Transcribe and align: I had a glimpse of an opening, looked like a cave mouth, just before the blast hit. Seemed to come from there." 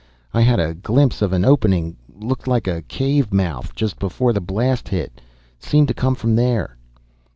I 0.33 0.41
had 0.41 0.59
a 0.59 0.73
glimpse 0.73 1.21
of 1.21 1.31
an 1.31 1.45
opening, 1.45 1.95
looked 2.19 2.47
like 2.47 2.65
a 2.65 2.81
cave 2.81 3.31
mouth, 3.31 3.75
just 3.75 3.99
before 3.99 4.33
the 4.33 4.41
blast 4.41 4.87
hit. 4.87 5.21
Seemed 5.59 5.89
to 5.89 5.93
come 5.93 6.15
from 6.15 6.35
there." 6.35 6.75